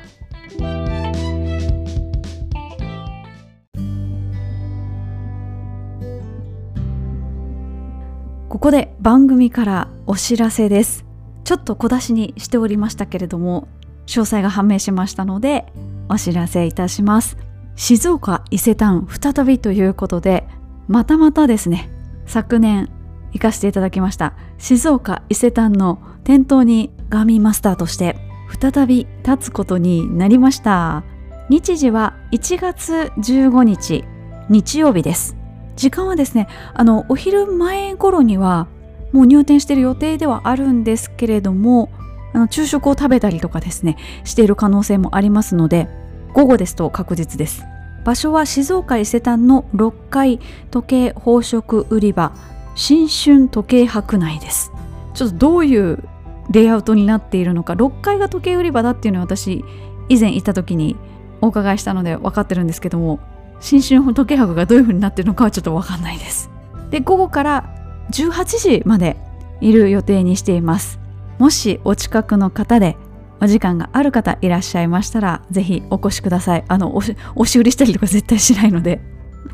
[8.49, 11.05] ここで番組からお知らせです。
[11.43, 13.67] ちょっと小出しにしておりましたけれども
[14.07, 15.71] 詳細が判明しましたので
[16.09, 17.37] お知らせいたします。
[17.75, 20.47] 静岡伊勢丹再びということで
[20.87, 21.91] またまたですね
[22.25, 22.89] 昨年
[23.33, 28.17] 行かせていただきました静岡伊勢丹の店頭にガーミンマスターとして
[28.59, 31.03] 再び立つことになりました。
[31.49, 34.03] 日時は1月15日
[34.49, 35.38] 日曜日です。
[35.79, 38.67] 時間はですねあのお昼前頃には
[39.13, 41.89] もう入店してる予定ではあるんですけれども
[42.33, 45.87] あの昼食を食べたりとかですねしている可能性もありますので
[46.33, 47.63] 午後ですと確実です。
[48.05, 52.33] 場所は静岡伊勢丹の6階時計宝飾売り場
[52.75, 54.71] 新春時計博内です。
[55.13, 56.03] ちょっとどういう
[56.51, 59.63] レイアウトになっているのか6階が時計売り場だっていうのは私
[60.07, 60.95] 以前行った時に
[61.41, 63.19] お伺いしたので分かってるんですけども
[63.59, 66.49] 新春時計博がどういう風になってるのかはちょっとわかんないです。
[66.89, 67.75] で午後から
[68.11, 69.17] 18時まで
[69.61, 70.99] いる予定にしています。
[71.37, 72.97] もしお近くの方で
[73.41, 76.65] お時間がある方いらっしゃいましたらぜひお越しください。
[76.67, 79.01] あの押し売りしたりとか絶対しないので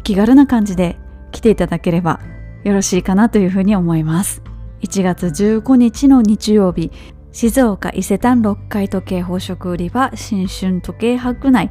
[0.04, 0.98] 気軽な感じで
[1.32, 2.20] 来ていただければ
[2.64, 4.42] よろしいかなというふうに思います。
[4.82, 6.92] 1月15日の日曜日
[7.32, 11.70] 静岡伊勢丹6階時計宝飾売り場新春時計博内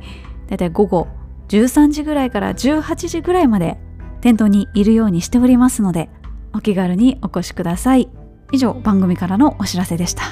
[0.48, 1.08] だいたい午後
[1.48, 3.78] 13時ぐらいから18時ぐらいまで
[4.20, 6.08] 店頭にいるようにしておりますので
[6.52, 8.08] お気軽にお越しください。
[8.52, 10.22] 以上番組からのお知らせでした。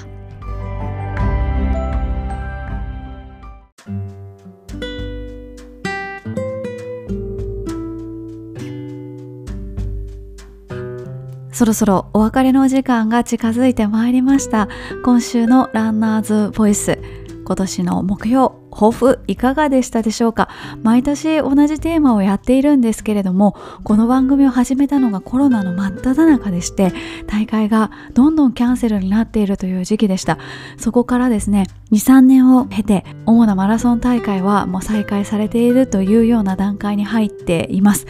[11.52, 14.68] そろそろお別れの時間が近づいてまいりました。
[15.04, 16.98] 今週のランナーズボイス。
[17.44, 20.48] 今年の目標抱負いかがでしたでしょうか？
[20.82, 26.92] 毎年同じテーマをやっているんですけれどもこの番組を始めたのがコロナの真っ只中でして
[27.26, 30.38] 大会がどんどんキャンセルになっているという時期でした。
[30.78, 38.06] そこからですね23年を経て主なマラソン大会はもう再開されているというような段階に入っています。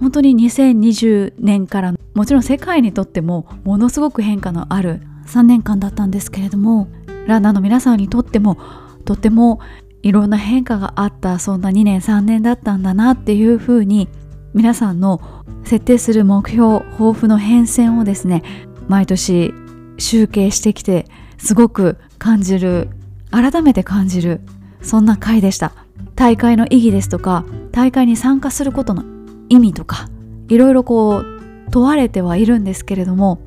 [0.00, 5.00] 本当に2020年からもちろん世界にとってもものすごく変化のある
[5.32, 6.88] 3年間だったんですけれども
[7.26, 8.58] ランナーの皆さんにとっても
[9.04, 9.60] とても
[10.02, 14.08] いろんな変化があったそんな2年3年だったんだなっていうふうに
[14.54, 15.20] 皆さんの
[15.64, 18.42] 設定する目標抱負の変遷をですね
[18.88, 19.54] 毎年
[19.98, 21.06] 集計してきて
[21.38, 22.88] すごく感じる
[23.30, 24.40] 改めて感じる
[24.82, 25.72] そんな回でした。
[26.14, 29.02] 大会の意義ですとか大会に参加することの
[29.48, 30.08] 意味とか
[30.48, 33.40] いろいろこう問われてはいるんですけれども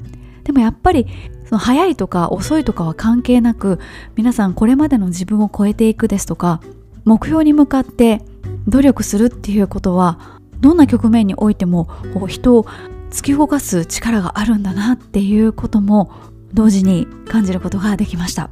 [0.43, 1.07] でもやっぱり
[1.47, 3.79] その早いとか遅いとかは関係なく
[4.15, 6.61] 皆さんこれまでの自分を超えていくですとか
[7.03, 8.21] 目標に向かって
[8.67, 11.87] 努力するっていうことはどんな局面においても
[12.27, 12.65] 人を
[13.11, 16.11] 突き動かす力があるんだなっていうことも
[16.53, 18.49] 同時に感じることができました。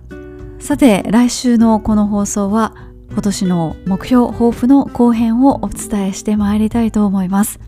[0.60, 2.74] さて来週のこの放送は
[3.12, 7.60] 今年の目標抱負の後編をお伝えしてまいりたいと思います。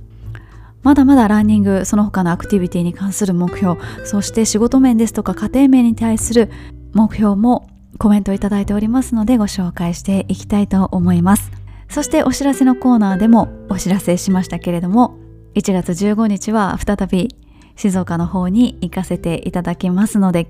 [0.85, 6.51] まだまだランニングその他のアクティビティに関する目標そして仕事面ですとか家庭面に対する
[6.93, 7.67] 目標も
[7.97, 11.51] コメントいただいておりますのでご紹介していきたいと思います。
[11.89, 15.17] そしてお知らせのコーナーでもお知らせしましたけれども
[15.55, 17.35] 1月15日は再び
[17.75, 20.47] 静岡の方に行かせていただきますので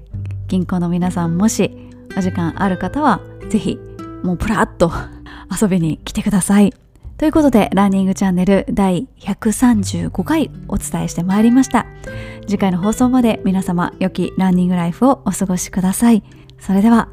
[0.48, 3.78] 銀行の皆さんもしお時間ある方はぜひ
[4.24, 4.92] もうプラッと
[5.62, 6.85] 遊びに来てください。
[7.18, 11.86] ということで、ランニングチャンネル第135回お伝えしてまいりました。
[12.42, 16.24] 次回の放送まで皆様、良きランニングライフをお過ごしください。
[16.60, 17.10] それでは。